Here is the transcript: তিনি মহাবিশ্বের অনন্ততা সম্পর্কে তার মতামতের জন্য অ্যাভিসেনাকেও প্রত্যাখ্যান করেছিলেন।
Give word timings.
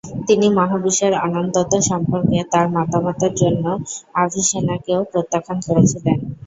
তিনি 0.27 0.47
মহাবিশ্বের 0.57 1.13
অনন্ততা 1.25 1.79
সম্পর্কে 1.89 2.37
তার 2.51 2.65
মতামতের 2.75 3.33
জন্য 3.41 3.65
অ্যাভিসেনাকেও 4.13 5.01
প্রত্যাখ্যান 5.11 5.57
করেছিলেন। 5.67 6.17